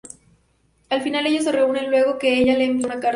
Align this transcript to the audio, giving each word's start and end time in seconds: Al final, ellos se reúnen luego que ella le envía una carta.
Al 0.89 1.03
final, 1.03 1.27
ellos 1.27 1.43
se 1.43 1.51
reúnen 1.51 1.91
luego 1.91 2.17
que 2.17 2.33
ella 2.33 2.57
le 2.57 2.65
envía 2.65 2.87
una 2.87 2.95
carta. 2.99 3.09